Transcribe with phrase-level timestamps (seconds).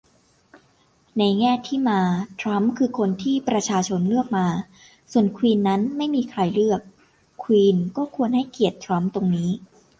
[1.17, 2.01] ในแง่ที่มา
[2.41, 4.47] ทรัมป์คือคนที่ประชาชนเลือกมา
[5.11, 6.81] ส่วนควีนนั้นไม่มีใครเลือก
[7.43, 9.49] ควีนก็ควรให้เกียรติทรัมป์ตรงนี้